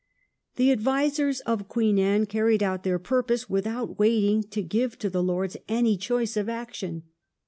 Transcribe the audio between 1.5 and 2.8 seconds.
Queen Anne carried